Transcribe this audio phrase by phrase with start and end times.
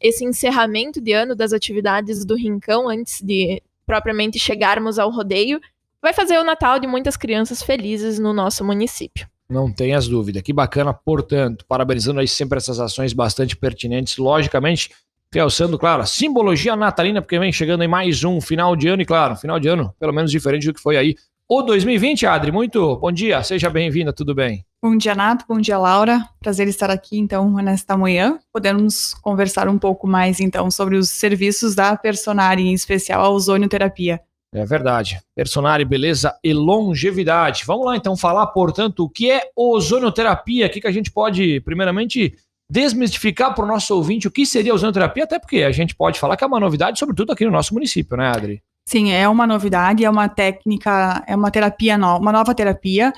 [0.00, 5.60] esse encerramento de ano das atividades do Rincão antes de propriamente chegarmos ao rodeio,
[6.02, 9.28] vai fazer o Natal de muitas crianças felizes no nosso município.
[9.48, 10.42] Não tenhas dúvida.
[10.42, 14.90] Que bacana, portanto, parabenizando aí sempre essas ações bastante pertinentes, logicamente,
[15.32, 19.06] realçando, claro, a simbologia natalina, porque vem chegando em mais um final de ano, e
[19.06, 21.14] claro, final de ano, pelo menos diferente do que foi aí
[21.48, 22.50] o 2020, Adri.
[22.50, 24.65] Muito bom dia, seja bem-vinda, tudo bem?
[24.82, 26.28] Bom dia, Nato, bom dia, Laura.
[26.38, 28.38] Prazer estar aqui, então, nesta manhã.
[28.52, 34.20] Podemos conversar um pouco mais, então, sobre os serviços da Personari, em especial a ozonioterapia.
[34.54, 35.18] É verdade.
[35.34, 37.64] Personari, beleza e longevidade.
[37.66, 40.66] Vamos lá então falar, portanto, o que é ozonioterapia?
[40.66, 42.34] O que, que a gente pode, primeiramente,
[42.70, 46.36] desmistificar para o nosso ouvinte o que seria ozonioterapia, até porque a gente pode falar
[46.36, 48.62] que é uma novidade, sobretudo aqui no nosso município, né, Adri?
[48.88, 53.12] Sim, é uma novidade, é uma técnica, é uma terapia nova, uma nova terapia.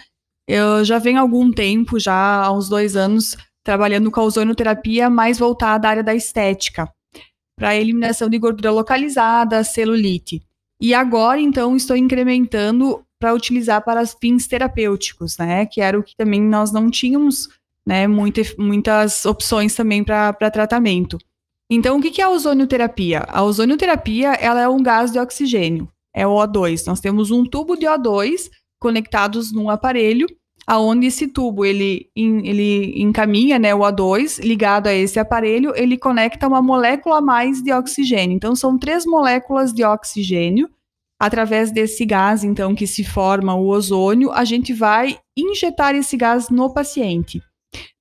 [0.48, 5.10] Eu já venho há algum tempo, já há uns dois anos, trabalhando com a ozonioterapia
[5.10, 6.90] mais voltada à área da estética,
[7.54, 10.42] para eliminação de gordura localizada, celulite.
[10.80, 15.66] E agora, então, estou incrementando para utilizar para fins terapêuticos, né?
[15.66, 17.46] Que era o que também nós não tínhamos,
[17.86, 18.06] né?
[18.06, 21.18] Muita, muitas opções também para tratamento.
[21.70, 23.26] Então, o que é a ozonioterapia?
[23.28, 26.86] A ozonioterapia, ela é um gás de oxigênio, é o O2.
[26.86, 28.48] Nós temos um tubo de O2
[28.80, 30.26] conectados num aparelho,
[30.66, 36.46] aonde esse tubo ele, ele encaminha né, o O2 ligado a esse aparelho, ele conecta
[36.46, 38.36] uma molécula a mais de oxigênio.
[38.36, 40.68] Então, são três moléculas de oxigênio.
[41.20, 46.48] Através desse gás, então, que se forma o ozônio, a gente vai injetar esse gás
[46.48, 47.42] no paciente.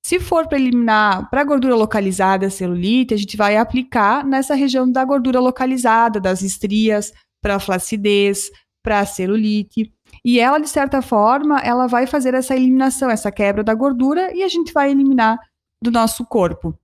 [0.04, 5.04] Se for para eliminar para gordura localizada, celulite, a gente vai aplicar nessa região da
[5.04, 7.12] gordura localizada, das estrias,
[7.42, 8.50] para flacidez,
[8.88, 9.92] para celulite.
[10.24, 14.42] E ela, de certa forma, ela vai fazer essa eliminação, essa quebra da gordura e
[14.42, 15.38] a gente vai eliminar
[15.82, 16.74] do nosso corpo.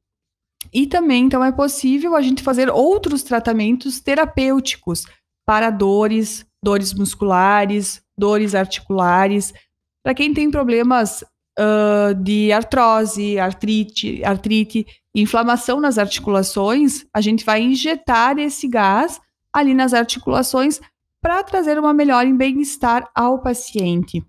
[0.71, 5.05] E também, então, é possível a gente fazer outros tratamentos terapêuticos
[5.47, 9.55] para dores, dores musculares, dores articulares.
[10.05, 11.25] Para quem tem problemas
[11.59, 19.19] uh, de artrose, artrite, artrite, inflamação nas articulações, a gente vai injetar esse gás
[19.55, 20.81] ali nas articulações
[21.25, 24.23] para trazer uma melhora em bem-estar ao paciente.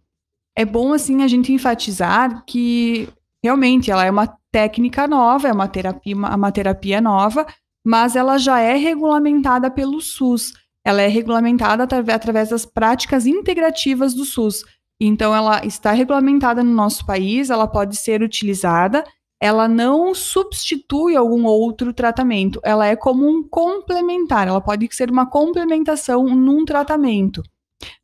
[0.58, 3.10] É bom, assim, a gente enfatizar que
[3.44, 7.46] realmente ela é uma técnica nova, é uma terapia, uma terapia nova,
[7.86, 10.54] mas ela já é regulamentada pelo SUS.
[10.86, 14.64] Ela é regulamentada através das práticas integrativas do SUS.
[14.98, 19.04] Então, ela está regulamentada no nosso país, ela pode ser utilizada
[19.40, 25.26] ela não substitui algum outro tratamento, ela é como um complementar, ela pode ser uma
[25.26, 27.44] complementação num tratamento.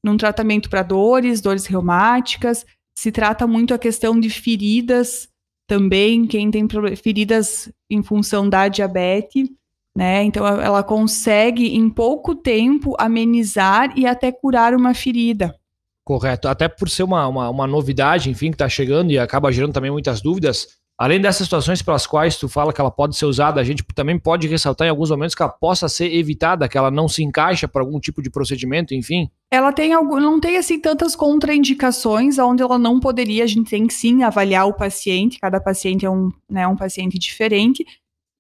[0.03, 5.29] Num tratamento para dores, dores reumáticas, se trata muito a questão de feridas
[5.65, 6.67] também, quem tem
[7.01, 9.49] feridas em função da diabetes,
[9.95, 10.23] né?
[10.23, 15.55] Então ela consegue em pouco tempo amenizar e até curar uma ferida.
[16.03, 19.73] Correto, até por ser uma, uma, uma novidade, enfim, que está chegando e acaba gerando
[19.73, 23.59] também muitas dúvidas Além dessas situações pelas quais tu fala que ela pode ser usada,
[23.59, 26.91] a gente também pode ressaltar em alguns momentos que ela possa ser evitada, que ela
[26.91, 29.27] não se encaixa para algum tipo de procedimento, enfim.
[29.51, 33.89] Ela tem algum, não tem assim tantas contraindicações onde ela não poderia, a gente tem
[33.89, 37.83] sim avaliar o paciente, cada paciente é um, né, um paciente diferente,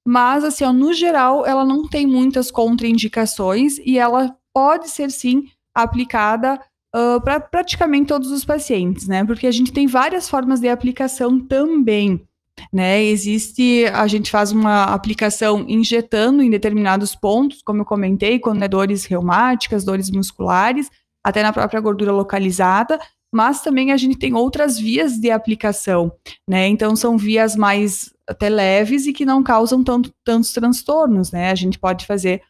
[0.07, 5.45] mas assim, ó, no geral, ela não tem muitas contraindicações e ela pode ser sim
[5.75, 6.61] aplicada
[6.95, 9.25] uh, para praticamente todos os pacientes, né?
[9.25, 12.23] Porque a gente tem várias formas de aplicação também.
[12.71, 13.03] Né?
[13.03, 18.67] Existe, a gente faz uma aplicação injetando em determinados pontos, como eu comentei, quando é
[18.67, 20.89] dores reumáticas, dores musculares,
[21.23, 22.99] até na própria gordura localizada,
[23.31, 26.11] mas também a gente tem outras vias de aplicação,
[26.47, 26.67] né?
[26.67, 31.49] Então são vias mais até leves e que não causam tanto, tantos transtornos, né?
[31.49, 32.41] A gente pode fazer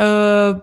[0.00, 0.62] uh,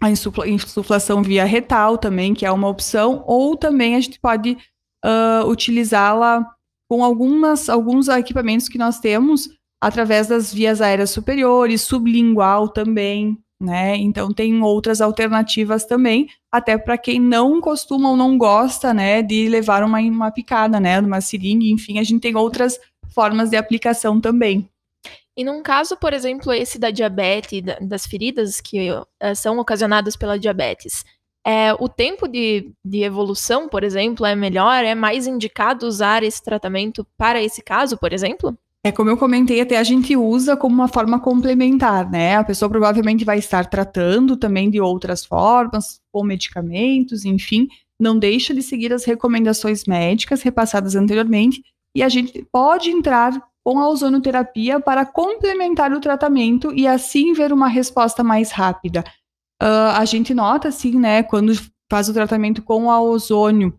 [0.00, 4.58] a insuflação via retal também, que é uma opção, ou também a gente pode
[5.04, 6.46] uh, utilizá-la
[6.92, 9.48] com algumas, alguns equipamentos que nós temos
[9.80, 13.96] através das vias aéreas superiores, sublingual também, né?
[13.96, 19.48] Então tem outras alternativas também, até para quem não costuma ou não gosta, né, de
[19.48, 22.78] levar uma, uma picada, né, uma seringa, enfim, a gente tem outras
[23.14, 24.68] formas de aplicação também.
[25.34, 30.38] E num caso, por exemplo, esse da diabetes, das feridas que uh, são ocasionadas pela
[30.38, 31.06] diabetes,
[31.44, 34.84] é, o tempo de, de evolução, por exemplo, é melhor?
[34.84, 38.56] É mais indicado usar esse tratamento para esse caso, por exemplo?
[38.84, 42.36] É como eu comentei, até a gente usa como uma forma complementar, né?
[42.36, 47.68] A pessoa provavelmente vai estar tratando também de outras formas, com medicamentos, enfim,
[47.98, 51.62] não deixa de seguir as recomendações médicas repassadas anteriormente
[51.94, 53.32] e a gente pode entrar
[53.64, 59.04] com a ozonoterapia para complementar o tratamento e assim ver uma resposta mais rápida.
[59.62, 61.52] Uh, a gente nota, assim, né, quando
[61.88, 63.78] faz o tratamento com a ozônio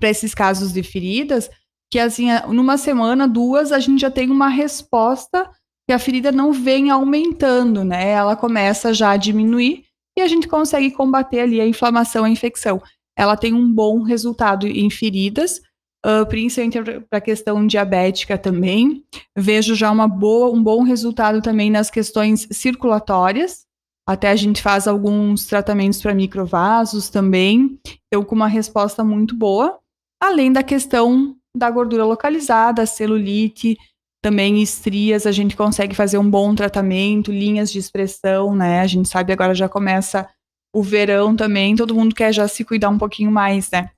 [0.00, 1.50] para esses casos de feridas,
[1.92, 5.50] que assim, numa semana, duas, a gente já tem uma resposta
[5.86, 8.12] que a ferida não vem aumentando, né?
[8.12, 9.84] Ela começa já a diminuir
[10.16, 12.80] e a gente consegue combater ali a inflamação, a infecção.
[13.14, 15.60] Ela tem um bom resultado em feridas,
[16.06, 16.78] uh, principalmente
[17.10, 19.04] para a questão diabética também.
[19.36, 23.66] Vejo já uma boa, um bom resultado também nas questões circulatórias.
[24.06, 29.78] Até a gente faz alguns tratamentos para microvasos também, então com uma resposta muito boa.
[30.20, 33.76] Além da questão da gordura localizada, celulite,
[34.22, 38.80] também estrias, a gente consegue fazer um bom tratamento, linhas de expressão, né?
[38.80, 40.28] A gente sabe agora já começa
[40.74, 43.90] o verão também, todo mundo quer já se cuidar um pouquinho mais, né?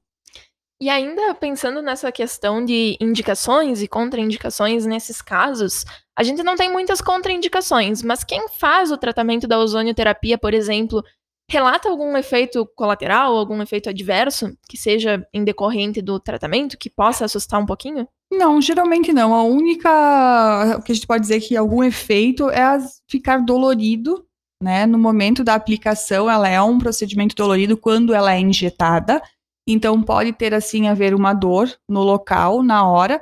[0.85, 5.83] E ainda pensando nessa questão de indicações e contraindicações nesses casos,
[6.15, 11.03] a gente não tem muitas contraindicações, mas quem faz o tratamento da ozonioterapia, por exemplo,
[11.51, 17.25] relata algum efeito colateral, algum efeito adverso que seja em decorrente do tratamento, que possa
[17.25, 18.07] assustar um pouquinho?
[18.31, 19.33] Não, geralmente não.
[19.33, 22.79] A única que a gente pode dizer que algum efeito é
[23.09, 24.23] ficar dolorido,
[24.63, 24.85] né?
[24.85, 29.23] No momento da aplicação, ela é um procedimento dolorido quando ela é injetada.
[29.67, 33.21] Então, pode ter, assim, haver uma dor no local, na hora,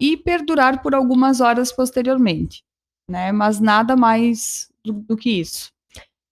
[0.00, 2.64] e perdurar por algumas horas posteriormente,
[3.08, 3.30] né?
[3.30, 5.70] Mas nada mais do, do que isso.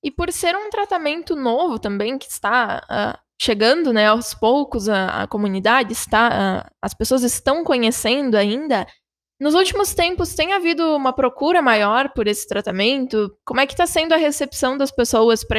[0.04, 5.22] E por ser um tratamento novo também, que está uh, chegando, né, aos poucos, a,
[5.22, 8.84] a comunidade está, uh, as pessoas estão conhecendo ainda,
[9.42, 13.36] nos últimos tempos tem havido uma procura maior por esse tratamento?
[13.44, 15.58] Como é que está sendo a recepção das pessoas para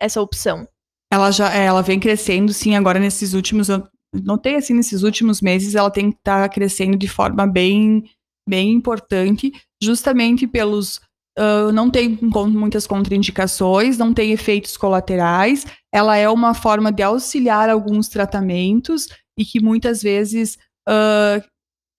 [0.00, 0.66] essa opção?
[1.14, 3.68] Ela já é, ela vem crescendo, sim, agora nesses últimos,
[4.12, 8.04] notei assim, nesses últimos meses, ela tem que estar tá crescendo de forma bem,
[8.48, 9.52] bem importante,
[9.82, 11.00] justamente pelos
[11.36, 12.16] Uh, não tem
[12.52, 15.66] muitas contraindicações, não tem efeitos colaterais.
[15.92, 20.56] Ela é uma forma de auxiliar alguns tratamentos e que muitas vezes
[20.88, 21.42] uh,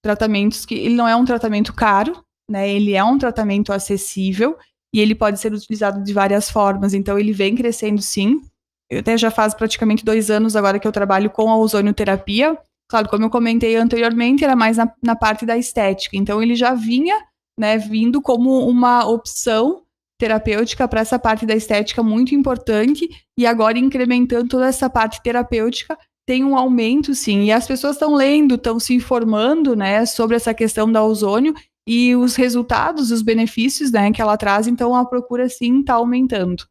[0.02, 2.70] tratamentos que ele não é um tratamento caro, né?
[2.70, 4.58] Ele é um tratamento acessível
[4.94, 6.94] e ele pode ser utilizado de várias formas.
[6.94, 8.40] Então ele vem crescendo sim
[8.90, 12.58] eu até já faz praticamente dois anos agora que eu trabalho com a ozonioterapia.
[12.88, 16.16] Claro, como eu comentei anteriormente, era mais na, na parte da estética.
[16.16, 17.16] Então, ele já vinha,
[17.60, 19.82] né, vindo como uma opção
[20.20, 23.10] terapêutica para essa parte da estética muito importante.
[23.38, 25.98] E agora, incrementando toda essa parte terapêutica,
[26.28, 27.46] tem um aumento, sim.
[27.46, 31.56] E as pessoas estão lendo, estão se informando, né, sobre essa questão da ozônio
[31.88, 34.68] e os resultados, os benefícios, né, que ela traz.
[34.68, 36.66] Então, a procura, sim, está aumentando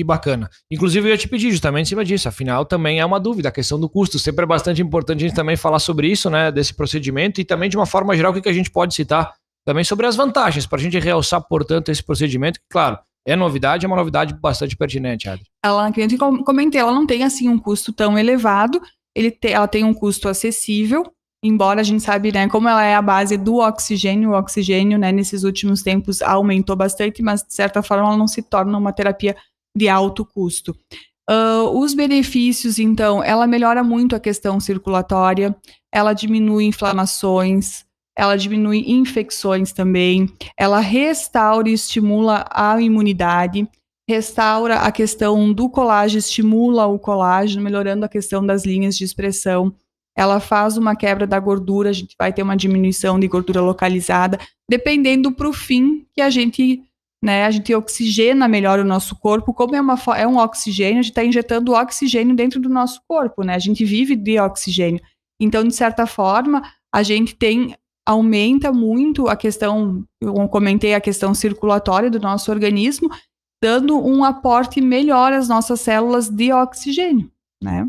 [0.00, 0.48] e bacana.
[0.70, 3.52] Inclusive, eu ia te pedir justamente em cima disso, afinal, também é uma dúvida, a
[3.52, 4.18] questão do custo.
[4.18, 7.68] Sempre é bastante importante a gente também falar sobre isso, né, desse procedimento e também,
[7.68, 9.32] de uma forma geral, o que a gente pode citar
[9.64, 13.84] também sobre as vantagens, para a gente realçar, portanto, esse procedimento, que, claro, é novidade,
[13.84, 15.44] é uma novidade bastante pertinente, Adri.
[15.64, 18.80] Ela, que eu comentei, ela não tem, assim, um custo tão elevado,
[19.14, 21.04] ele te, ela tem um custo acessível,
[21.42, 25.10] embora a gente sabe, né, como ela é a base do oxigênio, o oxigênio, né,
[25.12, 29.36] nesses últimos tempos aumentou bastante, mas de certa forma ela não se torna uma terapia
[29.76, 30.76] de alto custo.
[31.30, 35.56] Uh, os benefícios, então, ela melhora muito a questão circulatória,
[35.92, 37.84] ela diminui inflamações,
[38.16, 40.28] ela diminui infecções também,
[40.58, 43.68] ela restaura e estimula a imunidade,
[44.08, 49.72] restaura a questão do colágeno, estimula o colágeno, melhorando a questão das linhas de expressão.
[50.16, 54.36] Ela faz uma quebra da gordura, a gente vai ter uma diminuição de gordura localizada,
[54.68, 56.82] dependendo para o fim que a gente
[57.22, 57.44] né?
[57.44, 61.12] A gente oxigena melhor o nosso corpo, como é, uma, é um oxigênio, a gente
[61.12, 63.54] está injetando oxigênio dentro do nosso corpo, né?
[63.54, 65.00] A gente vive de oxigênio.
[65.40, 66.62] Então, de certa forma,
[66.92, 67.74] a gente tem
[68.06, 73.08] aumenta muito a questão, eu comentei a questão circulatória do nosso organismo,
[73.62, 77.30] dando um aporte melhor às nossas células de oxigênio,
[77.62, 77.88] né?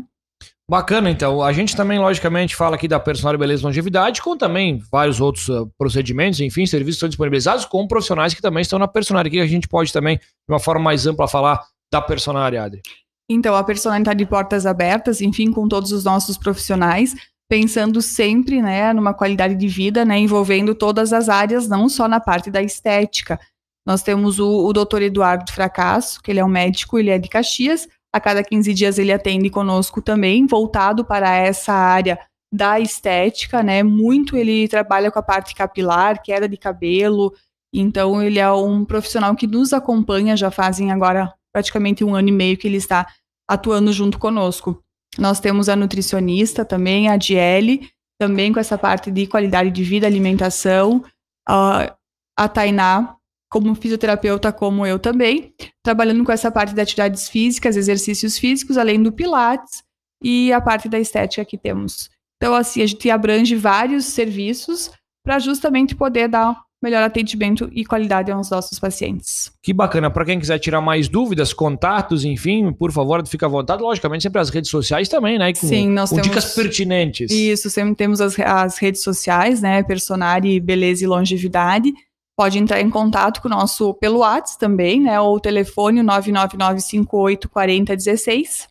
[0.70, 1.42] Bacana, então.
[1.42, 5.48] A gente também, logicamente, fala aqui da personal beleza e longevidade, com também vários outros
[5.48, 9.24] uh, procedimentos, enfim, serviços são disponibilizados com profissionais que também estão na personal.
[9.24, 11.60] Aqui a gente pode também, de uma forma mais ampla, falar
[11.92, 12.80] da personal, Adri.
[13.28, 17.14] Então, a personalidade de portas abertas, enfim, com todos os nossos profissionais,
[17.48, 22.18] pensando sempre, né, numa qualidade de vida, né, envolvendo todas as áreas, não só na
[22.18, 23.38] parte da estética.
[23.86, 27.28] Nós temos o, o doutor Eduardo Fracasso, que ele é um médico, ele é de
[27.28, 32.18] Caxias, a cada 15 dias ele atende conosco também, voltado para essa área
[32.52, 33.82] da estética, né?
[33.82, 37.32] Muito ele trabalha com a parte capilar, queda de cabelo.
[37.74, 42.32] Então ele é um profissional que nos acompanha, já fazem agora praticamente um ano e
[42.32, 43.06] meio que ele está
[43.48, 44.82] atuando junto conosco.
[45.18, 47.88] Nós temos a nutricionista também, a Diele,
[48.20, 51.02] também com essa parte de qualidade de vida, alimentação.
[51.48, 51.92] uh,
[52.36, 53.16] a Tainá
[53.52, 55.52] como fisioterapeuta, como eu também,
[55.84, 59.82] trabalhando com essa parte de atividades físicas, exercícios físicos, além do Pilates
[60.24, 62.08] e a parte da estética que temos.
[62.38, 64.90] Então, assim, a gente abrange vários serviços
[65.22, 69.52] para justamente poder dar melhor atendimento e qualidade aos nossos pacientes.
[69.62, 70.10] Que bacana.
[70.10, 73.82] Para quem quiser tirar mais dúvidas, contatos, enfim, por favor, fica à vontade.
[73.82, 75.52] Logicamente, sempre as redes sociais também, né?
[75.52, 76.30] Com, Sim, nós com temos...
[76.30, 77.30] dicas pertinentes.
[77.30, 79.82] Isso, sempre temos as, as redes sociais, né?
[79.82, 81.92] Personari, Beleza e Longevidade.
[82.36, 85.20] Pode entrar em contato com o nosso pelo WhatsApp também, né?
[85.20, 88.68] Ou o telefone 999584016,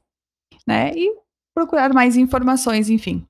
[0.67, 0.91] né?
[0.95, 1.13] E
[1.53, 3.23] procurar mais informações, enfim.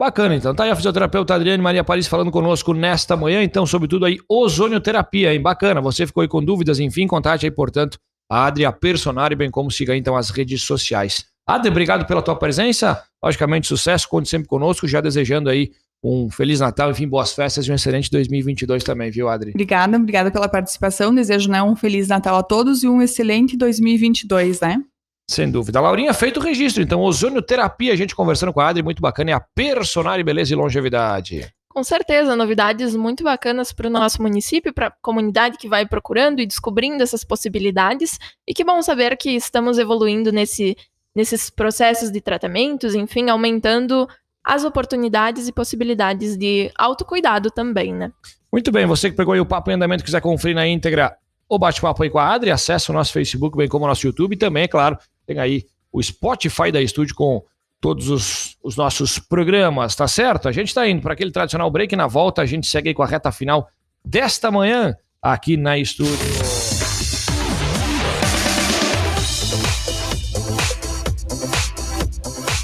[0.00, 0.54] Bacana, então.
[0.54, 5.34] Tá aí a fisioterapeuta Adriane Maria Paris falando conosco nesta manhã, então, sobretudo aí, ozonioterapia,
[5.34, 5.42] hein?
[5.42, 5.80] Bacana.
[5.82, 7.98] Você ficou aí com dúvidas, enfim, contate aí, portanto,
[8.30, 11.26] a Adri, a Personari, bem como siga então, as redes sociais.
[11.46, 13.02] Adri, obrigado pela tua presença.
[13.22, 15.70] Logicamente, sucesso, conte sempre conosco, já desejando aí
[16.02, 19.50] um Feliz Natal, enfim, boas festas e um excelente 2022 também, viu, Adri?
[19.50, 21.14] Obrigada, obrigada pela participação.
[21.14, 24.82] Desejo né, um Feliz Natal a todos e um excelente 2022, né?
[25.30, 25.80] Sem dúvida.
[25.80, 26.82] Laurinha, feito o registro.
[26.82, 29.30] Então, ozonioterapia, a gente conversando com a Adri, muito bacana.
[29.30, 31.48] É a Personari Beleza e Longevidade.
[31.68, 36.40] Com certeza, novidades muito bacanas para o nosso município, para a comunidade que vai procurando
[36.40, 38.18] e descobrindo essas possibilidades.
[38.48, 40.76] E que bom saber que estamos evoluindo nesse,
[41.14, 44.08] nesses processos de tratamentos, enfim, aumentando
[44.44, 48.12] as oportunidades e possibilidades de autocuidado também, né?
[48.52, 51.16] Muito bem, você que pegou aí o Papo em Andamento quiser conferir na íntegra
[51.48, 54.34] o bate-papo aí com a Adri, acesse o nosso Facebook, bem como o nosso YouTube
[54.34, 57.42] e também, é claro, tem aí o Spotify da Estúdio com
[57.80, 60.48] todos os, os, nossos programas, tá certo?
[60.48, 63.02] A gente está indo para aquele tradicional break na volta, a gente segue aí com
[63.02, 63.68] a reta final
[64.04, 66.39] desta manhã aqui na Estúdio.